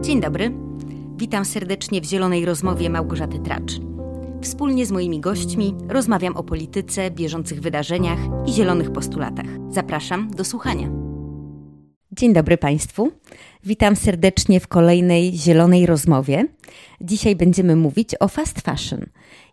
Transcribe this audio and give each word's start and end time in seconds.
Dzień 0.00 0.20
dobry. 0.20 0.52
Witam 1.16 1.44
serdecznie 1.44 2.00
w 2.00 2.04
Zielonej 2.04 2.44
Rozmowie 2.44 2.90
Małgorzaty 2.90 3.38
Tracz. 3.38 3.72
Wspólnie 4.42 4.86
z 4.86 4.90
moimi 4.90 5.20
gośćmi 5.20 5.74
rozmawiam 5.88 6.36
o 6.36 6.42
polityce, 6.42 7.10
bieżących 7.10 7.60
wydarzeniach 7.60 8.18
i 8.46 8.52
zielonych 8.52 8.92
postulatach. 8.92 9.46
Zapraszam 9.70 10.30
do 10.30 10.44
słuchania. 10.44 10.88
Dzień 12.12 12.32
dobry 12.32 12.58
Państwu. 12.58 13.12
Witam 13.64 13.96
serdecznie 13.96 14.60
w 14.60 14.68
kolejnej 14.68 15.32
Zielonej 15.32 15.86
Rozmowie. 15.86 16.46
Dzisiaj 17.00 17.36
będziemy 17.36 17.76
mówić 17.76 18.14
o 18.20 18.28
fast 18.28 18.60
fashion. 18.60 19.06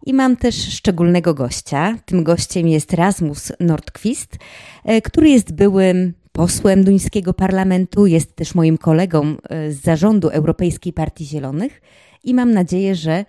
I 0.06 0.14
mam 0.14 0.38
też 0.38 0.74
szczególnego 0.74 1.34
gościa. 1.34 1.98
Tym 2.06 2.24
gościem 2.24 2.68
jest 2.68 2.94
Rasmus 2.94 3.52
Nordqvist, 3.60 4.38
e, 4.84 5.02
który 5.02 5.30
jest 5.30 5.54
byłym 5.54 6.14
posłem 6.36 6.84
duńskiego 6.84 7.34
parlamentu, 7.34 8.06
jest 8.06 8.36
też 8.36 8.56
moim 8.56 8.78
kolegą 8.78 9.36
e, 9.50 9.72
z 9.72 9.82
zarządu 9.82 10.30
Europejskiej 10.30 10.94
Partii 10.94 11.26
Zielonych 11.26 11.82
i 12.24 12.34
mam 12.34 12.52
nadzieję, 12.52 12.96
że 12.96 13.26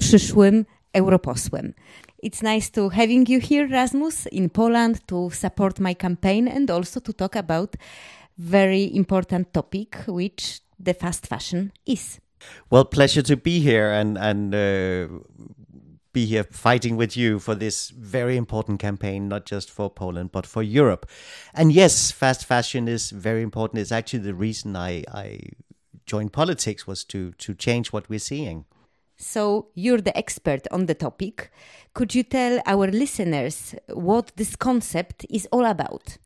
przyszłym 0.00 0.64
europosłem. 0.92 1.72
It's 2.24 2.54
nice 2.54 2.70
to 2.70 2.88
having 2.88 3.28
you 3.28 3.40
here, 3.40 3.68
Rasmus, 3.68 4.26
in 4.32 4.50
Poland 4.50 5.06
to 5.06 5.30
support 5.30 5.80
my 5.80 5.94
campaign 5.94 6.48
and 6.48 6.70
also 6.70 7.00
to 7.00 7.12
talk 7.12 7.36
about 7.36 7.72
very 8.38 8.82
important 8.84 9.52
topic, 9.52 10.04
which 10.08 10.60
the 10.84 10.94
fast 10.94 11.26
fashion 11.26 11.70
is. 11.86 12.20
Well, 12.70 12.84
pleasure 12.84 13.22
to 13.22 13.36
be 13.36 13.60
here 13.60 14.00
and 14.00 14.18
and 14.18 14.54
uh, 14.54 14.58
be 16.18 16.26
here 16.26 16.44
fighting 16.50 16.96
with 16.96 17.16
you 17.16 17.38
for 17.38 17.54
this 17.54 17.90
very 17.90 18.36
important 18.36 18.80
campaign, 18.80 19.28
not 19.28 19.44
just 19.46 19.70
for 19.70 19.88
Poland, 19.88 20.32
but 20.32 20.46
for 20.46 20.62
Europe. 20.64 21.06
And 21.54 21.72
yes, 21.72 22.10
fast 22.10 22.44
fashion 22.44 22.88
is 22.88 23.10
very 23.10 23.42
important. 23.42 23.80
It's 23.80 23.92
actually 23.92 24.24
the 24.30 24.34
reason 24.34 24.74
I, 24.74 25.04
I 25.24 25.38
joined 26.06 26.32
politics 26.32 26.88
was 26.88 27.04
to, 27.04 27.32
to 27.44 27.54
change 27.54 27.92
what 27.92 28.08
we're 28.08 28.26
seeing. 28.32 28.64
So 29.16 29.68
you're 29.74 30.00
the 30.00 30.16
expert 30.16 30.66
on 30.72 30.86
the 30.86 30.94
topic. 30.94 31.52
Could 31.94 32.14
you 32.16 32.24
tell 32.24 32.60
our 32.66 32.88
listeners 32.88 33.76
what 33.88 34.32
this 34.36 34.56
concept 34.56 35.24
is 35.30 35.46
all 35.52 35.66
about? 35.66 36.18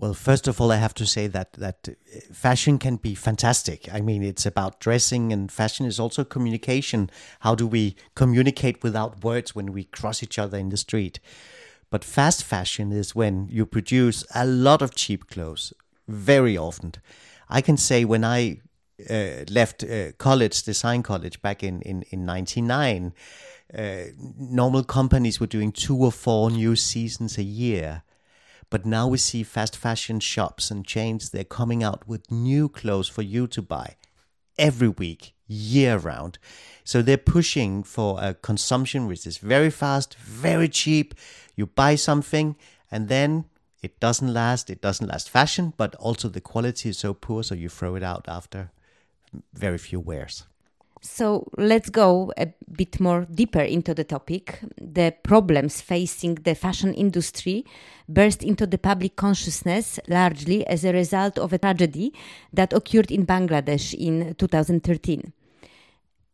Well, 0.00 0.14
first 0.14 0.46
of 0.46 0.60
all, 0.60 0.70
I 0.70 0.76
have 0.76 0.94
to 0.94 1.06
say 1.06 1.26
that 1.26 1.54
that 1.54 1.88
fashion 2.32 2.78
can 2.78 2.96
be 2.96 3.16
fantastic. 3.16 3.92
I 3.92 4.00
mean, 4.00 4.22
it's 4.22 4.46
about 4.46 4.78
dressing, 4.78 5.32
and 5.32 5.50
fashion 5.50 5.86
is 5.86 5.98
also 5.98 6.22
communication. 6.22 7.10
How 7.40 7.56
do 7.56 7.66
we 7.66 7.96
communicate 8.14 8.80
without 8.84 9.24
words 9.24 9.56
when 9.56 9.72
we 9.72 9.82
cross 9.82 10.22
each 10.22 10.38
other 10.38 10.56
in 10.56 10.68
the 10.68 10.76
street? 10.76 11.18
But 11.90 12.04
fast 12.04 12.44
fashion 12.44 12.92
is 12.92 13.16
when 13.16 13.48
you 13.50 13.66
produce 13.66 14.24
a 14.36 14.46
lot 14.46 14.82
of 14.82 14.94
cheap 14.94 15.28
clothes 15.28 15.72
very 16.06 16.56
often. 16.56 16.92
I 17.48 17.60
can 17.60 17.76
say 17.76 18.04
when 18.04 18.24
I 18.24 18.60
uh, 19.10 19.46
left 19.50 19.82
uh, 19.82 20.12
college, 20.12 20.62
design 20.62 21.02
college, 21.02 21.42
back 21.42 21.64
in 21.64 21.82
in 21.82 22.04
in 22.10 22.24
'99, 22.24 23.14
uh, 23.76 23.96
normal 24.38 24.84
companies 24.84 25.40
were 25.40 25.48
doing 25.48 25.72
two 25.72 25.96
or 25.96 26.12
four 26.12 26.52
new 26.52 26.76
seasons 26.76 27.36
a 27.36 27.42
year 27.42 28.04
but 28.70 28.84
now 28.84 29.08
we 29.08 29.18
see 29.18 29.42
fast 29.42 29.76
fashion 29.76 30.20
shops 30.20 30.70
and 30.70 30.86
chains, 30.86 31.30
they're 31.30 31.44
coming 31.44 31.82
out 31.82 32.06
with 32.06 32.30
new 32.30 32.68
clothes 32.68 33.08
for 33.08 33.22
you 33.22 33.46
to 33.48 33.62
buy 33.62 33.96
every 34.58 34.88
week, 34.88 35.34
year 35.46 35.96
round. 35.96 36.38
So 36.84 37.00
they're 37.00 37.16
pushing 37.16 37.82
for 37.82 38.18
a 38.20 38.34
consumption 38.34 39.06
which 39.06 39.26
is 39.26 39.38
very 39.38 39.70
fast, 39.70 40.14
very 40.16 40.68
cheap. 40.68 41.14
You 41.56 41.66
buy 41.66 41.94
something 41.94 42.56
and 42.90 43.08
then 43.08 43.46
it 43.82 44.00
doesn't 44.00 44.32
last. 44.32 44.70
It 44.70 44.80
doesn't 44.80 45.06
last 45.06 45.30
fashion, 45.30 45.72
but 45.76 45.94
also 45.96 46.28
the 46.28 46.40
quality 46.40 46.88
is 46.90 46.98
so 46.98 47.14
poor, 47.14 47.42
so 47.42 47.54
you 47.54 47.68
throw 47.68 47.94
it 47.94 48.02
out 48.02 48.24
after 48.28 48.70
very 49.54 49.78
few 49.78 50.00
wears. 50.00 50.44
So 51.00 51.48
let's 51.56 51.90
go 51.90 52.32
a 52.36 52.48
bit 52.72 53.00
more 53.00 53.26
deeper 53.30 53.60
into 53.60 53.94
the 53.94 54.04
topic. 54.04 54.58
The 54.80 55.14
problems 55.22 55.80
facing 55.80 56.36
the 56.36 56.54
fashion 56.54 56.92
industry 56.94 57.64
burst 58.08 58.42
into 58.42 58.66
the 58.66 58.78
public 58.78 59.16
consciousness 59.16 60.00
largely 60.08 60.66
as 60.66 60.84
a 60.84 60.92
result 60.92 61.38
of 61.38 61.52
a 61.52 61.58
tragedy 61.58 62.12
that 62.52 62.72
occurred 62.72 63.10
in 63.10 63.26
Bangladesh 63.26 63.94
in 63.94 64.34
2013. 64.34 65.32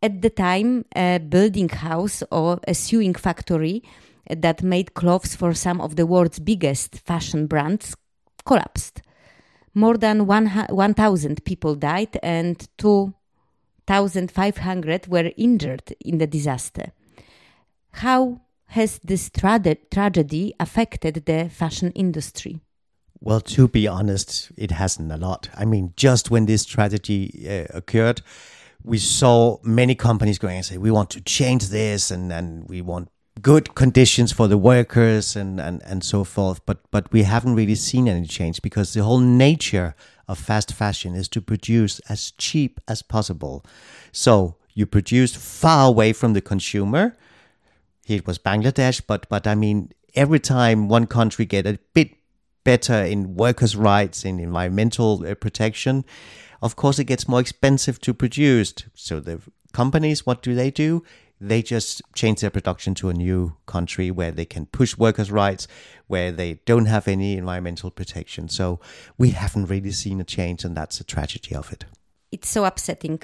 At 0.03 0.23
the 0.23 0.31
time, 0.31 0.85
a 0.95 1.19
building 1.19 1.69
house 1.69 2.23
or 2.31 2.61
a 2.69 2.75
sewing 2.75 3.15
factory 3.15 3.83
that 4.29 4.63
made 4.63 4.95
clothes 4.95 5.35
for 5.35 5.55
some 5.55 5.81
of 5.81 5.97
the 5.97 6.07
world's 6.07 6.39
biggest 6.39 6.97
fashion 7.01 7.47
brands 7.47 7.95
collapsed. 8.45 9.03
More 9.75 9.97
than 9.97 10.27
1,000 10.27 11.45
people 11.45 11.75
died 11.75 12.19
and 12.23 12.67
two 12.79 13.15
1,500 13.87 15.07
were 15.09 15.31
injured 15.37 15.95
in 16.01 16.19
the 16.19 16.27
disaster. 16.27 16.93
How 17.93 18.41
has 18.69 18.99
this 19.05 19.31
tra 19.31 19.61
tragedy 19.91 20.55
affected 20.59 21.27
the 21.27 21.49
fashion 21.49 21.91
industry? 21.93 22.61
Well, 23.21 23.41
to 23.41 23.69
be 23.69 23.87
honest, 23.87 24.53
it 24.57 24.73
hasn't 24.73 25.11
a 25.13 25.17
lot. 25.17 25.49
I 25.55 25.65
mean, 25.65 25.93
just 25.97 26.31
when 26.31 26.47
this 26.47 26.65
tragedy 26.65 27.47
uh, 27.49 27.77
occurred, 27.77 28.21
we 28.83 28.99
saw 28.99 29.59
many 29.63 29.95
companies 29.95 30.39
going 30.39 30.57
and 30.57 30.65
say, 30.65 30.77
we 30.77 30.91
want 30.91 31.11
to 31.11 31.21
change 31.23 31.69
this 31.69 32.11
and, 32.11 32.31
and 32.33 32.69
we 32.69 32.83
want 32.83 33.09
good 33.41 33.75
conditions 33.75 34.31
for 34.31 34.47
the 34.47 34.59
workers 34.59 35.37
and, 35.37 35.59
and, 35.61 35.83
and 35.85 36.05
so 36.05 36.23
forth. 36.25 36.65
But, 36.67 36.79
but 36.91 37.11
we 37.13 37.23
haven't 37.23 37.55
really 37.55 37.77
seen 37.77 38.09
any 38.09 38.27
change 38.27 38.61
because 38.61 38.93
the 38.93 39.03
whole 39.03 39.21
nature 39.21 39.95
of 40.29 40.39
fast 40.39 40.73
fashion 40.73 41.15
is 41.15 41.29
to 41.29 41.41
produce 41.41 42.01
as 42.09 42.33
cheap 42.33 42.81
as 42.89 43.03
possible. 43.03 43.65
So 44.13 44.57
you 44.75 44.87
produce 44.87 45.35
far 45.35 45.89
away 45.89 46.13
from 46.13 46.33
the 46.33 46.41
consumer. 46.41 47.17
It 48.07 48.27
was 48.27 48.39
Bangladesh, 48.39 49.03
but 49.07 49.29
but 49.29 49.47
I 49.47 49.55
mean, 49.55 49.93
every 50.15 50.41
time 50.41 50.89
one 50.89 51.07
country 51.07 51.45
get 51.45 51.67
a 51.67 51.79
bit 51.95 52.11
better 52.65 52.95
in 52.95 53.35
workers' 53.35 53.77
rights 53.77 54.25
in 54.25 54.41
environmental 54.41 55.27
uh, 55.27 55.35
protection, 55.35 56.05
of 56.63 56.77
course 56.77 56.99
it 56.99 57.05
gets 57.05 57.29
more 57.29 57.41
expensive 57.41 58.01
to 58.01 58.15
produce. 58.15 58.75
So 58.95 59.21
the 59.21 59.41
companies, 59.73 60.27
what 60.27 60.43
do 60.43 60.55
they 60.55 60.71
do? 60.71 61.03
They 61.49 61.63
just 61.63 62.03
change 62.15 62.41
their 62.41 62.51
production 62.51 62.95
to 62.95 63.09
a 63.09 63.15
new 63.15 63.57
country 63.67 64.11
where 64.11 64.33
they 64.33 64.45
can 64.45 64.67
push 64.67 64.97
workers' 64.97 65.31
rights, 65.31 65.69
where 66.07 66.33
they 66.33 66.55
don't 66.65 66.87
have 66.87 67.07
any 67.07 67.37
environmental 67.37 67.91
protection. 67.91 68.49
So 68.49 68.81
we 69.19 69.31
haven't 69.31 69.67
really 69.67 69.93
seen 69.93 70.21
a 70.21 70.25
change, 70.25 70.65
and 70.65 70.77
that's 70.77 71.01
a 71.01 71.05
tragedy 71.05 71.55
of 71.55 71.73
it. 71.73 71.85
It's 72.33 72.49
so 72.49 72.65
upsetting. 72.65 73.21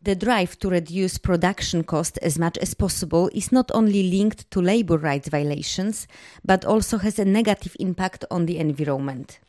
The 0.00 0.14
drive 0.14 0.58
to 0.60 0.70
reduce 0.70 1.18
production 1.18 1.82
cost 1.82 2.18
as 2.22 2.38
much 2.38 2.56
as 2.58 2.72
possible 2.74 3.28
is 3.34 3.50
not 3.50 3.70
only 3.74 4.04
linked 4.04 4.48
to 4.52 4.60
labor 4.60 4.96
rights 4.96 5.28
violations, 5.28 6.06
but 6.44 6.64
also 6.64 6.98
has 6.98 7.18
a 7.18 7.24
negative 7.24 7.76
impact 7.80 8.24
on 8.30 8.46
the 8.46 8.58
environment. 8.58 9.40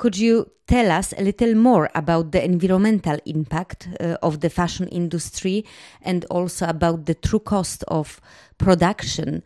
Could 0.00 0.16
you 0.16 0.50
tell 0.66 0.90
us 0.90 1.12
a 1.18 1.22
little 1.22 1.54
more 1.54 1.90
about 1.94 2.32
the 2.32 2.42
environmental 2.42 3.18
impact 3.26 3.86
uh, 4.00 4.16
of 4.22 4.40
the 4.40 4.48
fashion 4.48 4.88
industry 4.88 5.62
and 6.00 6.24
also 6.30 6.66
about 6.68 7.04
the 7.04 7.12
true 7.12 7.38
cost 7.38 7.84
of 7.86 8.18
production 8.56 9.42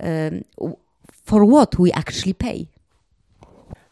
um, 0.00 0.44
for 1.10 1.44
what 1.44 1.76
we 1.76 1.90
actually 1.90 2.34
pay? 2.34 2.68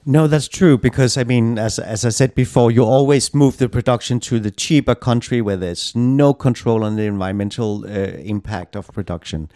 No, 0.07 0.29
that's 0.29 0.47
true 0.47 0.79
because 0.79 1.17
I 1.17 1.25
mean, 1.25 1.59
as 1.59 1.81
as 1.81 2.05
I 2.05 2.11
said 2.11 2.37
before, 2.37 2.71
you 2.71 2.85
always 2.85 3.35
move 3.35 3.57
the 3.57 3.69
production 3.69 4.21
to 4.21 4.39
the 4.39 4.53
cheaper 4.53 4.95
country 4.95 5.43
where 5.43 5.57
there's 5.57 5.97
no 5.97 6.33
control 6.33 6.85
on 6.85 6.95
the 6.95 7.07
environmental 7.07 7.85
uh, 7.87 7.89
impact 8.23 8.77
of 8.77 8.87
production. 8.93 9.51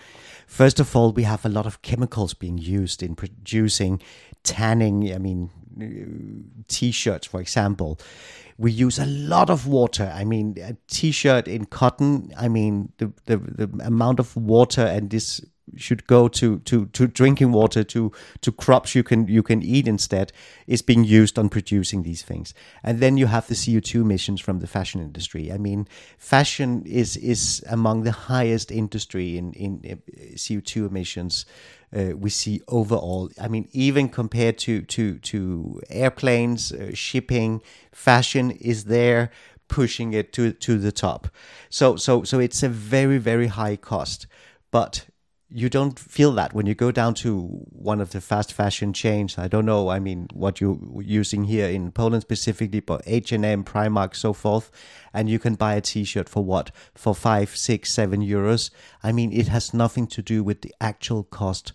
First 0.48 0.80
of 0.80 0.96
all, 0.96 1.12
we 1.12 1.22
have 1.22 1.46
a 1.46 1.48
lot 1.48 1.66
of 1.66 1.82
chemicals 1.82 2.34
being 2.34 2.58
used 2.58 3.00
in 3.00 3.14
producing 3.14 4.00
tanning. 4.42 5.14
I 5.14 5.18
mean, 5.18 5.50
t-shirts, 6.68 7.26
for 7.26 7.40
example, 7.40 7.98
we 8.56 8.72
use 8.72 8.98
a 8.98 9.06
lot 9.06 9.50
of 9.50 9.66
water. 9.66 10.12
I 10.14 10.24
mean, 10.24 10.56
a 10.60 10.76
t-shirt 10.88 11.46
in 11.48 11.66
cotton. 11.66 12.32
I 12.36 12.48
mean, 12.48 12.92
the 12.98 13.12
the, 13.26 13.36
the 13.36 13.84
amount 13.84 14.20
of 14.20 14.36
water 14.36 14.82
and 14.82 15.10
this 15.10 15.40
should 15.76 16.06
go 16.06 16.28
to, 16.28 16.58
to, 16.60 16.86
to 16.86 17.06
drinking 17.06 17.52
water 17.52 17.84
to 17.84 18.12
to 18.40 18.52
crops 18.52 18.94
you 18.94 19.02
can 19.02 19.26
you 19.28 19.42
can 19.42 19.62
eat 19.62 19.88
instead 19.88 20.32
is 20.66 20.82
being 20.82 21.04
used 21.04 21.38
on 21.38 21.48
producing 21.48 22.02
these 22.02 22.22
things. 22.22 22.54
And 22.82 23.00
then 23.00 23.16
you 23.16 23.26
have 23.26 23.46
the 23.46 23.54
CO2 23.54 24.00
emissions 24.02 24.40
from 24.40 24.60
the 24.60 24.66
fashion 24.66 25.00
industry. 25.00 25.52
I 25.52 25.58
mean 25.58 25.88
fashion 26.18 26.82
is 26.86 27.16
is 27.16 27.62
among 27.68 28.02
the 28.02 28.12
highest 28.12 28.70
industry 28.70 29.36
in 29.36 29.52
in 29.52 29.82
uh, 29.84 29.96
CO2 30.36 30.86
emissions 30.86 31.46
uh, 31.96 32.16
we 32.16 32.30
see 32.30 32.60
overall. 32.68 33.30
I 33.40 33.48
mean 33.48 33.68
even 33.72 34.08
compared 34.08 34.58
to 34.58 34.82
to 34.82 35.18
to 35.18 35.80
airplanes 35.88 36.72
uh, 36.72 36.90
shipping 36.94 37.62
fashion 37.92 38.50
is 38.50 38.84
there 38.84 39.30
pushing 39.68 40.12
it 40.14 40.32
to 40.32 40.52
to 40.52 40.78
the 40.78 40.92
top. 40.92 41.28
So 41.70 41.96
so 41.96 42.24
so 42.24 42.38
it's 42.38 42.62
a 42.62 42.68
very 42.68 43.18
very 43.18 43.48
high 43.48 43.76
cost. 43.76 44.26
But 44.70 45.06
you 45.50 45.70
don't 45.70 45.98
feel 45.98 46.32
that 46.32 46.52
when 46.52 46.66
you 46.66 46.74
go 46.74 46.90
down 46.90 47.14
to 47.14 47.40
one 47.72 48.00
of 48.00 48.10
the 48.10 48.20
fast 48.20 48.52
fashion 48.52 48.92
chains. 48.92 49.38
I 49.38 49.48
don't 49.48 49.64
know. 49.64 49.88
I 49.88 49.98
mean, 49.98 50.28
what 50.34 50.60
you're 50.60 50.78
using 51.00 51.44
here 51.44 51.68
in 51.68 51.90
Poland 51.90 52.22
specifically, 52.22 52.80
but 52.80 53.02
H 53.06 53.32
and 53.32 53.44
M, 53.44 53.64
Primark, 53.64 54.14
so 54.14 54.34
forth, 54.34 54.70
and 55.14 55.30
you 55.30 55.38
can 55.38 55.54
buy 55.54 55.74
a 55.74 55.80
T-shirt 55.80 56.28
for 56.28 56.44
what 56.44 56.70
for 56.94 57.14
five, 57.14 57.56
six, 57.56 57.90
seven 57.90 58.20
euros. 58.20 58.70
I 59.02 59.12
mean, 59.12 59.32
it 59.32 59.48
has 59.48 59.72
nothing 59.72 60.06
to 60.08 60.22
do 60.22 60.44
with 60.44 60.60
the 60.60 60.74
actual 60.80 61.24
cost 61.24 61.72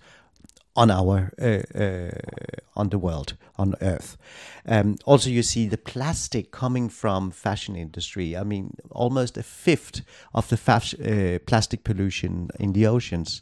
on 0.76 0.92
our 0.92 1.32
uh, 1.42 1.80
uh, 1.80 2.12
on 2.76 2.90
the 2.90 3.00
world 3.00 3.36
on 3.58 3.74
Earth. 3.82 4.18
Um, 4.68 4.98
also, 5.06 5.32
you 5.32 5.42
see 5.42 5.68
the 5.68 5.78
plastic 5.78 6.52
coming 6.52 6.90
from 6.90 7.32
fashion 7.32 7.76
industry. 7.76 8.38
I 8.38 8.44
mean, 8.44 8.76
almost 8.92 9.36
a 9.38 9.44
fifth 9.44 10.02
of 10.34 10.48
the 10.50 10.58
fas- 10.58 10.94
uh, 10.94 11.40
plastic 11.48 11.84
pollution 11.84 12.50
in 12.60 12.74
the 12.74 12.86
oceans 12.86 13.42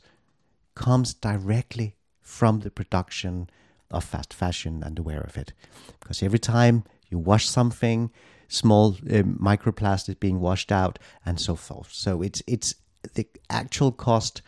comes 0.75 1.13
directly 1.13 1.95
from 2.19 2.59
the 2.59 2.71
production 2.71 3.50
of 3.89 4.03
fast 4.03 4.33
fashion 4.33 4.83
and 4.83 4.97
aware 4.97 5.21
of 5.21 5.38
it. 5.38 5.53
Because 6.00 6.23
every 6.23 6.39
time 6.39 6.83
you 7.09 7.19
wash 7.19 7.47
something, 7.47 8.12
small 8.47 8.89
uh, 9.09 9.23
microplastic 9.23 10.19
being 10.19 10.39
washed 10.39 10.71
out 10.71 11.00
and 11.25 11.39
so 11.39 11.56
forth. 11.56 11.89
So 11.91 12.21
it's 12.21 12.41
it's 12.47 12.75
the 13.13 13.27
actual 13.50 13.91
cost 13.91 14.41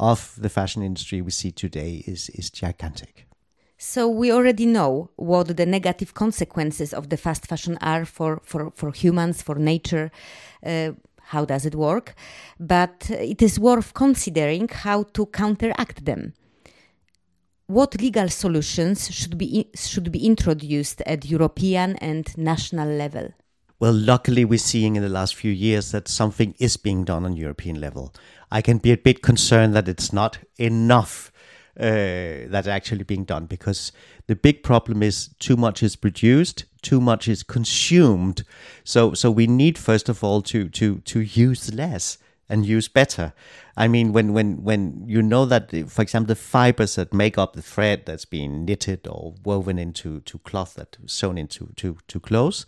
of 0.00 0.34
the 0.38 0.48
fashion 0.48 0.82
industry 0.82 1.20
we 1.20 1.30
see 1.30 1.52
today 1.52 2.02
is 2.06 2.30
is 2.30 2.50
gigantic. 2.50 3.26
So 3.80 4.08
we 4.08 4.32
already 4.32 4.66
know 4.66 5.10
what 5.16 5.56
the 5.56 5.66
negative 5.66 6.12
consequences 6.12 6.92
of 6.92 7.10
the 7.10 7.16
fast 7.16 7.46
fashion 7.46 7.78
are 7.80 8.04
for 8.04 8.40
for, 8.42 8.72
for 8.74 8.92
humans, 8.92 9.42
for 9.42 9.54
nature. 9.54 10.10
Uh, 10.66 10.92
how 11.28 11.44
does 11.44 11.66
it 11.66 11.74
work? 11.74 12.14
But 12.58 13.10
it 13.10 13.42
is 13.42 13.58
worth 13.58 13.94
considering 13.94 14.68
how 14.68 15.04
to 15.14 15.26
counteract 15.26 16.04
them. 16.04 16.32
What 17.66 18.00
legal 18.00 18.28
solutions 18.30 19.10
should 19.10 19.36
be 19.36 19.68
should 19.74 20.10
be 20.10 20.24
introduced 20.24 21.02
at 21.02 21.26
European 21.26 21.96
and 21.96 22.26
national 22.38 22.88
level? 22.88 23.34
Well, 23.78 23.92
luckily, 23.92 24.44
we're 24.44 24.58
seeing 24.58 24.96
in 24.96 25.02
the 25.02 25.08
last 25.08 25.36
few 25.36 25.52
years 25.52 25.92
that 25.92 26.08
something 26.08 26.54
is 26.58 26.76
being 26.76 27.04
done 27.04 27.24
on 27.24 27.36
European 27.36 27.80
level. 27.80 28.12
I 28.50 28.62
can 28.62 28.78
be 28.78 28.90
a 28.92 28.96
bit 28.96 29.22
concerned 29.22 29.74
that 29.74 29.86
it's 29.86 30.12
not 30.12 30.38
enough 30.56 31.30
uh, 31.78 32.48
that's 32.48 32.66
actually 32.66 33.04
being 33.04 33.24
done 33.24 33.46
because 33.46 33.92
the 34.26 34.34
big 34.34 34.62
problem 34.62 35.02
is 35.02 35.28
too 35.38 35.56
much 35.56 35.82
is 35.82 35.94
produced, 35.94 36.64
too 36.88 37.00
much 37.02 37.28
is 37.28 37.42
consumed. 37.42 38.44
So, 38.82 39.12
so 39.12 39.30
we 39.30 39.46
need 39.46 39.76
first 39.76 40.08
of 40.08 40.24
all 40.24 40.40
to 40.42 40.70
to 40.70 41.00
to 41.00 41.20
use 41.20 41.74
less 41.74 42.16
and 42.48 42.64
use 42.64 42.88
better. 42.88 43.32
I 43.76 43.88
mean, 43.88 44.12
when 44.12 44.32
when 44.32 44.62
when 44.62 45.04
you 45.06 45.22
know 45.22 45.44
that, 45.46 45.70
for 45.88 46.02
example, 46.02 46.28
the 46.28 46.40
fibers 46.40 46.96
that 46.96 47.12
make 47.12 47.38
up 47.38 47.52
the 47.52 47.62
thread 47.62 48.06
that's 48.06 48.24
being 48.24 48.64
knitted 48.64 49.06
or 49.06 49.34
woven 49.44 49.78
into 49.78 50.20
to 50.20 50.38
cloth 50.38 50.74
that 50.74 50.96
sewn 51.06 51.38
into 51.38 51.72
to 51.76 51.98
to 52.08 52.20
clothes, 52.20 52.66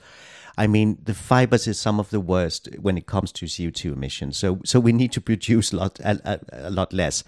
I 0.61 0.67
mean, 0.67 0.99
the 1.03 1.15
fibers 1.15 1.67
is 1.67 1.81
some 1.81 1.99
of 1.99 2.11
the 2.11 2.21
worst 2.21 2.69
when 2.79 2.99
it 2.99 3.07
comes 3.07 3.33
to 3.33 3.47
CO2 3.47 3.95
emissions. 3.95 4.37
So, 4.37 4.61
so 4.65 4.79
we 4.79 4.93
need 4.93 5.11
to 5.13 5.21
produce 5.21 5.73
a 5.73 5.77
lot, 5.81 5.99
a, 6.01 6.21
a, 6.25 6.69
a 6.69 6.71
lot 6.71 6.93
less. 6.93 7.25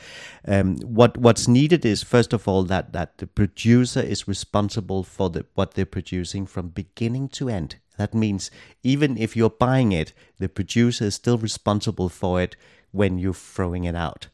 Um, 0.46 0.76
what 0.78 1.16
what's 1.16 1.49
needed 1.49 1.84
is 1.84 2.02
first 2.02 2.32
of 2.32 2.46
all 2.46 2.62
that 2.64 2.93
that 2.93 3.19
the 3.19 3.26
producer 3.26 4.00
is 4.00 4.28
responsible 4.28 5.02
for 5.02 5.31
the 5.31 5.46
what 5.54 5.72
they're 5.72 5.87
producing 5.87 6.46
from 6.46 6.69
beginning 6.69 7.28
to 7.31 7.49
end. 7.49 7.76
That 8.02 8.14
means 8.14 8.50
even 8.82 9.16
if 9.16 9.37
you're 9.37 9.56
buying 9.66 9.93
it, 9.93 10.12
the 10.38 10.49
producer 10.49 11.06
is 11.06 11.14
still 11.14 11.38
responsible 11.38 12.08
for 12.08 12.43
it 12.43 12.56
when 12.90 13.19
you're 13.19 13.32
throwing 13.54 13.84
it 13.84 13.94
out. 13.94 14.28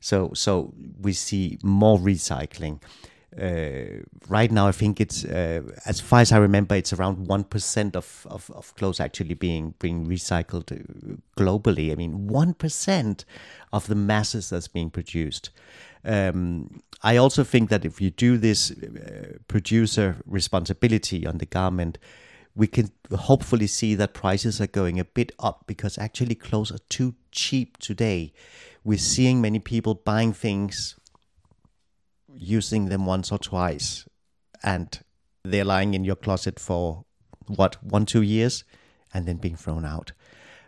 So, 0.00 0.32
so 0.34 0.72
we 1.00 1.12
see 1.12 1.58
more 1.62 1.98
recycling 1.98 2.80
uh, 3.40 4.02
right 4.28 4.50
now, 4.50 4.68
I 4.68 4.72
think 4.72 5.00
it's 5.00 5.24
uh, 5.24 5.62
as 5.86 6.00
far 6.00 6.20
as 6.20 6.32
I 6.32 6.36
remember, 6.36 6.74
it's 6.74 6.92
around 6.92 7.28
one 7.28 7.44
percent 7.44 7.96
of, 7.96 8.26
of, 8.28 8.50
of 8.50 8.74
clothes 8.74 9.00
actually 9.00 9.34
being 9.34 9.74
being 9.78 10.06
recycled 10.06 10.70
uh, 10.70 11.16
globally. 11.36 11.92
I 11.92 11.94
mean, 11.94 12.26
one 12.26 12.52
percent 12.52 13.24
of 13.72 13.86
the 13.86 13.94
masses 13.94 14.50
that's 14.50 14.68
being 14.68 14.90
produced. 14.90 15.50
Um, 16.04 16.82
I 17.02 17.16
also 17.16 17.42
think 17.42 17.70
that 17.70 17.84
if 17.84 18.00
you 18.00 18.10
do 18.10 18.36
this 18.36 18.70
uh, 18.70 19.38
producer 19.48 20.16
responsibility 20.26 21.26
on 21.26 21.38
the 21.38 21.46
garment, 21.46 21.98
we 22.54 22.66
can 22.66 22.90
hopefully 23.12 23.66
see 23.66 23.94
that 23.94 24.14
prices 24.14 24.60
are 24.60 24.66
going 24.66 25.00
a 25.00 25.04
bit 25.04 25.32
up 25.38 25.64
because 25.66 25.98
actually 25.98 26.34
clothes 26.34 26.70
are 26.70 26.84
too 26.88 27.14
cheap 27.30 27.78
today. 27.78 28.32
We're 28.84 28.98
seeing 28.98 29.40
many 29.40 29.58
people 29.58 29.94
buying 29.94 30.32
things 30.32 30.96
using 32.34 32.86
them 32.88 33.06
once 33.06 33.32
or 33.32 33.38
twice 33.38 34.06
and 34.62 35.00
they're 35.44 35.64
lying 35.64 35.94
in 35.94 36.04
your 36.04 36.16
closet 36.16 36.58
for 36.58 37.04
what 37.46 37.82
one 37.82 38.06
two 38.06 38.22
years 38.22 38.64
and 39.12 39.26
then 39.26 39.36
being 39.36 39.56
thrown 39.56 39.84
out 39.84 40.12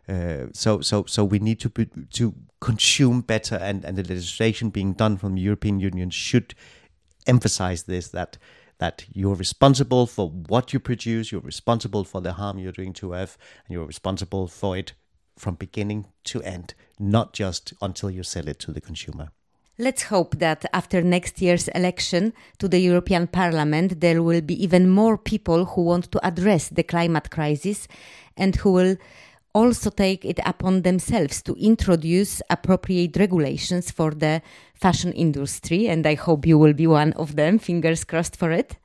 uh, 0.09 0.47
so 0.53 0.81
so 0.81 1.05
so 1.07 1.25
we 1.25 1.39
need 1.39 1.59
to 1.61 1.71
be, 1.71 1.87
to 2.13 2.35
consume 2.61 3.23
better 3.23 3.57
and 3.57 3.85
and 3.85 3.97
the 3.97 4.03
legislation 4.03 4.69
being 4.69 4.93
done 4.93 5.17
from 5.17 5.35
the 5.35 5.41
European 5.41 5.81
Union 5.81 6.11
should 6.11 6.55
emphasize 7.27 7.85
this 7.85 8.09
that 8.09 8.37
that 8.79 9.05
you're 9.13 9.35
responsible 9.35 10.07
for 10.07 10.29
what 10.29 10.73
you 10.73 10.81
produce 10.81 11.33
you're 11.33 11.41
responsible 11.41 12.05
for 12.05 12.21
the 12.21 12.35
harm 12.35 12.59
you're 12.59 12.73
doing 12.73 12.93
to 12.93 13.13
earth 13.13 13.37
and 13.67 13.75
you're 13.75 13.87
responsible 13.87 14.47
for 14.47 14.77
it 14.77 14.93
from 15.37 15.55
beginning 15.55 16.07
to 16.25 16.43
end 16.43 16.75
not 16.99 17.33
just 17.33 17.73
until 17.83 18.11
you 18.11 18.23
sell 18.23 18.49
it 18.49 18.59
to 18.61 18.73
the 18.73 18.81
consumer. 18.81 19.31
Let's 19.77 20.05
hope 20.05 20.39
that 20.39 20.65
after 20.73 21.03
next 21.03 21.43
year's 21.43 21.67
election 21.69 22.33
to 22.59 22.69
the 22.69 22.79
European 22.79 23.27
Parliament, 23.27 24.01
there 24.01 24.23
will 24.23 24.41
be 24.41 24.63
even 24.63 24.89
more 24.89 25.19
people 25.19 25.65
who 25.65 25.83
want 25.83 26.13
to 26.13 26.25
address 26.25 26.69
the 26.69 26.85
climate 26.85 27.31
crisis 27.31 27.89
and 28.37 28.55
who 28.55 28.71
will 28.71 28.97
also 29.55 29.91
take 29.91 30.25
it 30.25 30.41
upon 30.45 30.83
themselves 30.83 31.41
to 31.43 31.55
introduce 31.55 32.43
appropriate 32.51 33.17
regulations 33.17 33.91
for 33.91 34.11
the 34.11 34.43
fashion 34.75 35.13
industry. 35.13 35.89
And 35.89 36.07
I 36.07 36.15
hope 36.15 36.47
you 36.47 36.59
will 36.59 36.75
be 36.75 36.87
one 36.87 37.13
of 37.13 37.37
them. 37.37 37.59
Fingers 37.59 38.05
crossed 38.05 38.37
for 38.37 38.51
it. 38.51 38.77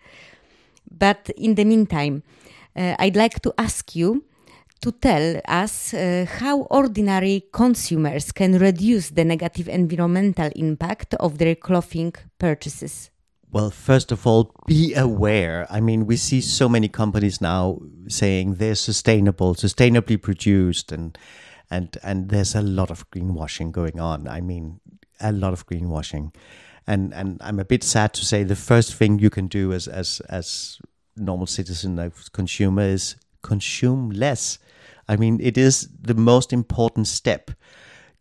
But 0.90 1.30
in 1.38 1.56
the 1.56 1.66
meantime, 1.66 2.24
uh, 2.76 2.96
I'd 3.00 3.16
like 3.16 3.42
to 3.42 3.54
ask 3.58 3.96
you 3.96 4.24
to 4.82 4.92
tell 4.92 5.42
us 5.46 5.94
uh, 5.94 6.26
how 6.40 6.62
ordinary 6.70 7.44
consumers 7.52 8.32
can 8.32 8.58
reduce 8.58 9.10
the 9.10 9.26
negative 9.26 9.68
environmental 9.68 10.50
impact 10.56 11.16
of 11.16 11.38
their 11.38 11.56
clothing 11.56 12.14
purchases. 12.38 13.10
Well, 13.52 13.72
first 13.72 14.12
of 14.12 14.28
all, 14.28 14.54
be 14.68 14.94
aware. 14.94 15.66
I 15.72 15.80
mean, 15.80 16.06
we 16.06 16.18
see 16.18 16.40
so 16.40 16.70
many 16.70 16.88
companies 16.88 17.42
now 17.42 17.82
saying 18.08 18.56
they're 18.56 18.76
sustainable, 18.76 19.56
sustainably 19.56 20.22
produced, 20.22 20.92
and 20.92 21.18
and 21.72 21.98
and 22.04 22.30
there's 22.30 22.54
a 22.54 22.62
lot 22.62 22.92
of 22.92 23.10
greenwashing 23.10 23.72
going 23.72 24.00
on. 24.00 24.28
I 24.28 24.42
mean, 24.42 24.80
a 25.20 25.32
lot 25.32 25.54
of 25.54 25.66
greenwashing, 25.66 26.36
and 26.86 27.12
and 27.14 27.42
I'm 27.42 27.60
a 27.60 27.66
bit 27.66 27.84
sad 27.84 28.14
to 28.14 28.26
say 28.26 28.44
the 28.44 28.56
first 28.56 28.94
thing 28.94 29.18
you 29.18 29.32
can 29.32 29.48
do 29.48 29.74
as 29.74 29.88
as 29.88 30.22
as 30.30 30.80
normal 31.16 31.48
citizen, 31.48 31.98
as 31.98 32.30
consumer, 32.30 32.84
is 32.84 33.16
consume 33.42 34.12
less. 34.12 34.60
I 35.08 35.16
mean, 35.16 35.40
it 35.42 35.58
is 35.58 35.90
the 36.00 36.14
most 36.14 36.54
important 36.54 37.08
step. 37.08 37.50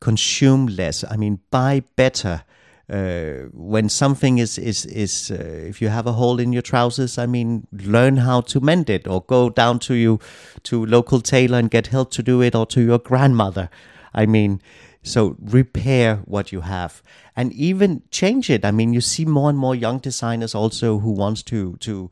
Consume 0.00 0.69
less. 0.69 1.05
I 1.05 1.17
mean, 1.17 1.41
buy 1.50 1.83
better. 1.97 2.45
Uh, 2.90 3.49
when 3.52 3.87
something 3.88 4.38
is 4.38 4.57
is 4.57 4.87
is 4.87 5.30
uh, 5.30 5.35
if 5.68 5.83
you 5.83 5.90
have 5.90 6.07
a 6.07 6.12
hole 6.12 6.40
in 6.40 6.54
your 6.54 6.62
trousers, 6.62 7.18
I 7.18 7.26
mean, 7.26 7.66
learn 7.71 8.16
how 8.16 8.40
to 8.42 8.61
mend 8.61 8.88
it, 8.88 9.07
or 9.07 9.23
go 9.26 9.50
down 9.50 9.78
to 9.80 9.95
you 9.95 10.21
to 10.62 10.87
local 10.87 11.21
tailor 11.21 11.59
and 11.59 11.71
get 11.71 11.88
help 11.88 12.11
to 12.12 12.23
do 12.23 12.40
it, 12.40 12.54
or 12.54 12.64
to 12.66 12.80
your 12.80 12.99
grandmother. 12.99 13.68
I 14.14 14.25
mean, 14.25 14.62
so 15.02 15.37
repair 15.38 16.23
what 16.25 16.50
you 16.50 16.62
have, 16.62 17.02
and 17.37 17.52
even 17.52 18.02
change 18.11 18.49
it. 18.49 18.64
I 18.64 18.71
mean, 18.71 18.95
you 18.95 19.02
see 19.02 19.26
more 19.26 19.50
and 19.50 19.59
more 19.59 19.75
young 19.75 19.99
designers 19.99 20.54
also 20.54 20.99
who 21.00 21.12
wants 21.12 21.42
to 21.42 21.76
to 21.80 22.11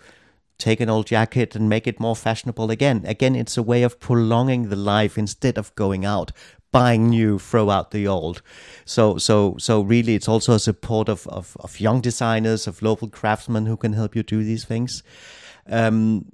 take 0.59 0.81
an 0.81 0.91
old 0.91 1.07
jacket 1.07 1.57
and 1.57 1.69
make 1.69 1.87
it 1.87 2.01
more 2.01 2.17
fashionable 2.17 2.71
again. 2.71 3.03
Again, 3.07 3.35
it's 3.35 3.57
a 3.57 3.63
way 3.63 3.83
of 3.83 3.99
prolonging 3.99 4.69
the 4.69 4.77
life 4.77 5.17
instead 5.17 5.59
of 5.59 5.75
going 5.75 6.05
out 6.05 6.33
buying 6.77 7.09
new, 7.09 7.39
throw 7.39 7.71
out 7.71 7.91
the 7.91 8.07
old. 8.07 8.43
So, 8.85 9.17
so, 9.17 9.57
so 9.59 9.81
really, 9.81 10.15
it's 10.15 10.29
also 10.29 10.53
a 10.53 10.59
support 10.59 11.09
of, 11.09 11.27
of, 11.29 11.57
of 11.61 11.81
young 11.81 12.03
designers, 12.03 12.67
of 12.67 12.83
local 12.83 13.09
craftsmen 13.09 13.65
who 13.67 13.77
can 13.77 13.95
help 13.95 14.15
you 14.15 14.23
do 14.23 14.45
these 14.45 14.65
things. 14.65 15.03
Um, 15.71 16.27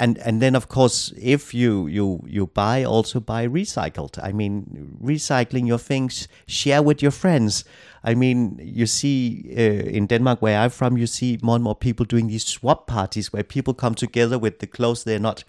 and 0.00 0.18
and 0.18 0.42
then 0.42 0.56
of 0.56 0.66
course 0.66 1.12
if 1.16 1.54
you 1.54 1.86
you 1.86 2.20
you 2.26 2.48
buy 2.48 2.82
also 2.82 3.20
buy 3.20 3.46
recycled 3.46 4.18
i 4.20 4.32
mean 4.32 4.98
recycling 5.00 5.68
your 5.68 5.78
things 5.78 6.26
share 6.48 6.82
with 6.82 7.00
your 7.00 7.12
friends 7.12 7.64
i 8.02 8.12
mean 8.12 8.58
you 8.60 8.86
see 8.86 9.44
uh, 9.56 9.88
in 9.96 10.06
denmark 10.08 10.42
where 10.42 10.58
i'm 10.58 10.70
from 10.70 10.96
you 10.96 11.06
see 11.06 11.38
more 11.42 11.54
and 11.54 11.62
more 11.62 11.76
people 11.76 12.04
doing 12.04 12.26
these 12.26 12.44
swap 12.44 12.88
parties 12.88 13.32
where 13.32 13.44
people 13.44 13.72
come 13.72 13.94
together 13.94 14.36
with 14.36 14.58
the 14.58 14.66
clothes 14.66 15.04
they're 15.04 15.20
not 15.20 15.44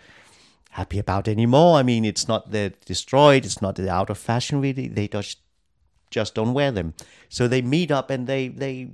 happy 0.79 0.99
about 0.99 1.27
anymore 1.27 1.77
i 1.77 1.83
mean 1.83 2.03
it's 2.03 2.27
not 2.27 2.51
they're 2.51 2.73
destroyed 2.85 3.45
it's 3.45 3.61
not 3.61 3.75
they're 3.75 3.99
out 4.01 4.09
of 4.09 4.17
fashion 4.17 4.61
really 4.61 4.87
they 4.87 5.07
just 5.07 5.39
just 6.15 6.33
don't 6.33 6.53
wear 6.53 6.71
them. 6.71 6.93
So 7.29 7.47
they 7.47 7.61
meet 7.61 7.91
up 7.91 8.09
and 8.09 8.25
they 8.25 8.47
they 8.47 8.89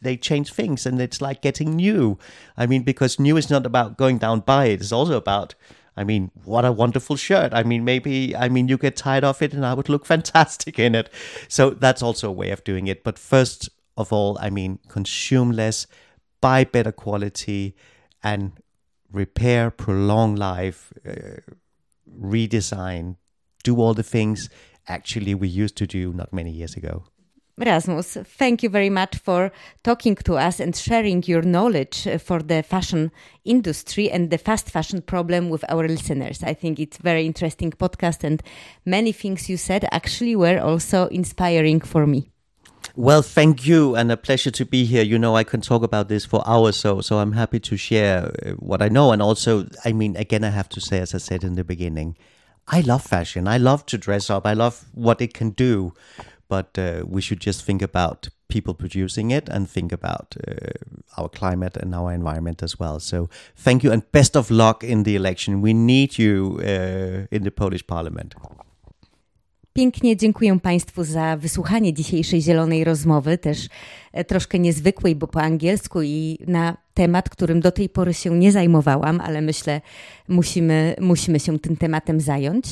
they 0.00 0.16
change 0.16 0.52
things, 0.52 0.86
and 0.86 1.00
it's 1.00 1.20
like 1.20 1.42
getting 1.42 1.76
new. 1.76 2.18
I 2.56 2.66
mean, 2.66 2.82
because 2.82 3.18
new 3.18 3.36
is 3.36 3.50
not 3.50 3.66
about 3.66 3.98
going 3.98 4.18
down 4.18 4.40
by 4.40 4.66
it; 4.66 4.80
it's 4.80 4.92
also 4.92 5.16
about 5.16 5.54
I 5.96 6.04
mean, 6.04 6.30
what 6.44 6.64
a 6.64 6.72
wonderful 6.72 7.16
shirt. 7.16 7.52
I 7.52 7.62
mean, 7.64 7.84
maybe, 7.84 8.34
I 8.34 8.48
mean, 8.48 8.66
you 8.66 8.78
get 8.78 8.96
tired 8.96 9.24
of 9.24 9.42
it 9.42 9.52
and 9.52 9.66
I 9.66 9.74
would 9.74 9.90
look 9.90 10.06
fantastic 10.14 10.78
in 10.78 10.94
it. 10.94 11.10
So 11.48 11.68
that's 11.68 12.02
also 12.02 12.30
a 12.30 12.32
way 12.32 12.48
of 12.48 12.64
doing 12.64 12.86
it. 12.86 13.04
But 13.04 13.18
first 13.18 13.68
of 13.98 14.10
all, 14.10 14.38
I 14.40 14.48
mean, 14.48 14.78
consume 14.88 15.52
less, 15.52 15.86
buy 16.40 16.64
better 16.64 16.92
quality, 16.92 17.76
and 18.22 18.52
repair, 19.12 19.70
prolong 19.70 20.36
life, 20.36 20.92
uh, 21.06 21.40
redesign, 22.20 23.16
do 23.64 23.76
all 23.76 23.94
the 23.94 24.02
things 24.02 24.48
actually 24.88 25.34
we 25.34 25.48
used 25.48 25.76
to 25.76 25.86
do 25.86 26.12
not 26.12 26.32
many 26.32 26.50
years 26.50 26.74
ago. 26.76 27.04
Rasmus, 27.58 28.16
thank 28.24 28.62
you 28.62 28.70
very 28.70 28.88
much 28.88 29.18
for 29.18 29.52
talking 29.84 30.16
to 30.16 30.36
us 30.36 30.58
and 30.58 30.74
sharing 30.74 31.22
your 31.24 31.42
knowledge 31.42 32.06
uh, 32.06 32.16
for 32.16 32.42
the 32.42 32.62
fashion 32.62 33.12
industry 33.44 34.10
and 34.10 34.30
the 34.30 34.38
fast 34.38 34.70
fashion 34.70 35.02
problem 35.02 35.50
with 35.50 35.62
our 35.68 35.86
listeners. 35.86 36.42
I 36.42 36.54
think 36.54 36.80
it's 36.80 36.96
very 36.96 37.26
interesting 37.26 37.70
podcast 37.70 38.24
and 38.24 38.42
many 38.86 39.12
things 39.12 39.50
you 39.50 39.58
said 39.58 39.86
actually 39.92 40.34
were 40.34 40.60
also 40.60 41.08
inspiring 41.08 41.80
for 41.82 42.06
me. 42.06 42.31
Well, 42.94 43.22
thank 43.22 43.66
you, 43.66 43.96
and 43.96 44.12
a 44.12 44.16
pleasure 44.16 44.50
to 44.50 44.64
be 44.66 44.84
here. 44.84 45.02
You 45.02 45.18
know, 45.18 45.34
I 45.34 45.44
can 45.44 45.62
talk 45.62 45.82
about 45.82 46.08
this 46.08 46.26
for 46.26 46.42
hours, 46.46 46.76
so 46.76 47.00
so 47.00 47.18
I'm 47.18 47.32
happy 47.32 47.58
to 47.60 47.76
share 47.76 48.32
uh, 48.44 48.50
what 48.52 48.82
I 48.82 48.88
know. 48.88 49.12
And 49.12 49.22
also, 49.22 49.66
I 49.84 49.92
mean, 49.92 50.16
again, 50.16 50.44
I 50.44 50.50
have 50.50 50.68
to 50.70 50.80
say, 50.80 50.98
as 50.98 51.14
I 51.14 51.18
said 51.18 51.42
in 51.42 51.54
the 51.54 51.64
beginning, 51.64 52.16
I 52.68 52.82
love 52.82 53.02
fashion. 53.02 53.48
I 53.48 53.56
love 53.56 53.86
to 53.86 53.98
dress 53.98 54.28
up. 54.28 54.46
I 54.46 54.52
love 54.52 54.84
what 54.94 55.20
it 55.20 55.32
can 55.32 55.50
do 55.50 55.94
but 56.52 56.78
uh, 56.78 57.02
we 57.06 57.22
should 57.22 57.40
just 57.40 57.64
think 57.64 57.80
about 57.80 58.28
people 58.48 58.74
producing 58.74 59.30
it 59.30 59.48
and 59.48 59.70
think 59.70 59.90
about 59.90 60.36
uh, 60.46 60.52
our 61.16 61.30
climate 61.30 61.78
and 61.78 61.94
our 61.94 62.12
environment 62.12 62.62
as 62.62 62.78
well. 62.78 63.00
So 63.00 63.30
thank 63.56 63.82
you 63.82 63.90
and 63.90 64.02
best 64.12 64.36
of 64.36 64.50
luck 64.50 64.84
in 64.84 65.04
the 65.04 65.16
election. 65.16 65.62
We 65.62 65.72
need 65.72 66.18
you 66.18 66.60
uh, 66.60 67.34
in 67.34 67.44
the 67.44 67.50
Polish 67.50 67.86
parliament. 67.86 68.34
Pięknie 69.74 70.16
dziękuję 70.16 70.60
Państwu 70.60 71.04
za 71.04 71.36
wysłuchanie 71.36 71.94
dzisiejszej 71.94 72.42
zielonej 72.42 72.84
rozmowy, 72.84 73.38
też 73.38 73.68
e, 74.12 74.24
troszkę 74.24 74.58
niezwykłej, 74.58 75.16
bo 75.16 75.26
po 75.26 75.40
angielsku 75.40 76.02
i 76.02 76.38
na 76.46 76.76
temat, 76.94 77.30
którym 77.30 77.60
do 77.60 77.72
tej 77.72 77.88
pory 77.88 78.14
się 78.14 78.38
nie 78.38 78.52
zajmowałam, 78.52 79.20
ale 79.20 79.40
myślę, 79.40 79.80
musimy, 80.28 80.96
musimy 81.00 81.40
się 81.40 81.58
tym 81.58 81.76
tematem 81.76 82.20
zająć. 82.20 82.66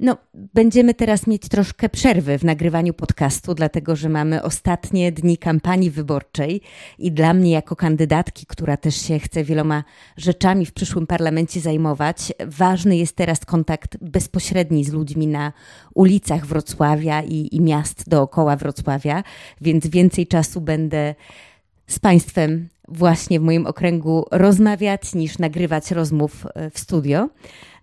No, 0.00 0.16
będziemy 0.54 0.94
teraz 0.94 1.26
mieć 1.26 1.48
troszkę 1.48 1.88
przerwy 1.88 2.38
w 2.38 2.44
nagrywaniu 2.44 2.94
podcastu, 2.94 3.54
dlatego 3.54 3.96
że 3.96 4.08
mamy 4.08 4.42
ostatnie 4.42 5.12
dni 5.12 5.38
kampanii 5.38 5.90
wyborczej 5.90 6.60
i 6.98 7.12
dla 7.12 7.34
mnie, 7.34 7.50
jako 7.50 7.76
kandydatki, 7.76 8.46
która 8.46 8.76
też 8.76 8.96
się 8.96 9.18
chce 9.18 9.44
wieloma 9.44 9.84
rzeczami 10.16 10.66
w 10.66 10.72
przyszłym 10.72 11.06
parlamencie 11.06 11.60
zajmować, 11.60 12.32
ważny 12.46 12.96
jest 12.96 13.16
teraz 13.16 13.44
kontakt 13.44 13.96
bezpośredni 14.00 14.84
z 14.84 14.92
ludźmi 14.92 15.26
na 15.26 15.52
ulicach 15.94 16.46
Wrocławia 16.46 17.22
i, 17.22 17.48
i 17.56 17.60
miast 17.60 18.08
dookoła 18.08 18.56
Wrocławia, 18.56 19.22
więc 19.60 19.86
więcej 19.86 20.26
czasu 20.26 20.60
będę 20.60 21.14
z 21.86 21.98
Państwem 21.98 22.68
właśnie 22.88 23.40
w 23.40 23.42
moim 23.42 23.66
okręgu 23.66 24.24
rozmawiać 24.30 25.14
niż 25.14 25.38
nagrywać 25.38 25.90
rozmów 25.90 26.46
e, 26.54 26.70
w 26.70 26.78
studio. 26.78 27.28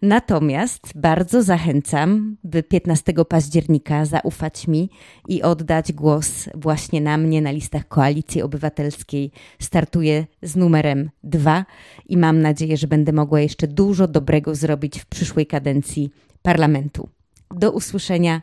Natomiast 0.04 0.92
bardzo 0.96 1.44
zachęcam, 1.44 2.38
by 2.44 2.64
15 2.64 3.14
października 3.30 4.06
zaufać 4.06 4.68
mi 4.68 4.90
i 5.28 5.42
oddać 5.42 5.94
głos 5.94 6.50
właśnie 6.56 7.02
na 7.02 7.18
mnie 7.18 7.42
na 7.42 7.52
listach 7.52 7.88
Koalicji 7.88 8.42
Obywatelskiej. 8.42 9.32
Startuję 9.60 10.26
z 10.42 10.56
numerem 10.56 11.10
2 11.24 11.66
i 12.10 12.18
mam 12.18 12.42
nadzieję, 12.42 12.78
że 12.78 12.88
będę 12.88 13.12
mogła 13.12 13.40
jeszcze 13.40 13.68
dużo 13.68 14.08
dobrego 14.08 14.56
zrobić 14.56 15.00
w 15.00 15.06
przyszłej 15.06 15.48
kadencji 15.48 16.12
parlamentu. 16.42 17.10
Do 17.52 17.72
usłyszenia 17.72 18.42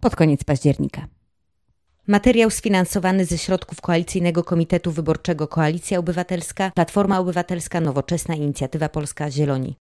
pod 0.00 0.16
koniec 0.16 0.44
października. 0.44 1.06
Materiał 2.06 2.50
sfinansowany 2.50 3.24
ze 3.24 3.38
środków 3.38 3.80
Koalicyjnego 3.80 4.44
Komitetu 4.44 4.92
Wyborczego 4.92 5.48
Koalicja 5.48 5.98
Obywatelska, 5.98 6.70
Platforma 6.74 7.18
Obywatelska, 7.18 7.80
Nowoczesna 7.80 8.34
Inicjatywa 8.34 8.88
Polska 8.88 9.30
Zieloni. 9.30 9.70